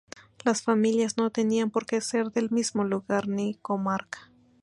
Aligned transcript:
Las 0.43 0.63
familias 0.63 1.17
no 1.17 1.29
tenían 1.29 1.69
por 1.69 1.85
que 1.85 2.01
ser 2.01 2.31
del 2.31 2.49
mismo 2.49 2.83
lugar 2.83 3.27
ni 3.27 3.53
comarca. 3.53 4.31